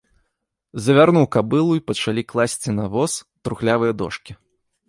Завярнуў 0.85 1.25
кабылу 1.35 1.71
і 1.79 1.85
пачалі 1.89 2.23
класці 2.33 2.69
на 2.81 2.85
воз 2.97 3.13
трухлявыя 3.47 3.93
дошкі. 4.01 4.31